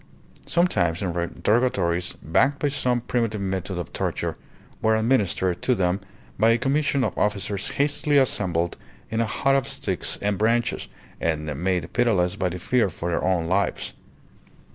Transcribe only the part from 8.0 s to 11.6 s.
assembled in a hut of sticks and branches, and